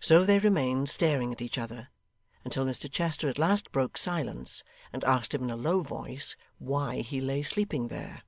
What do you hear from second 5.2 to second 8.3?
him in a low voice, why he lay sleeping there.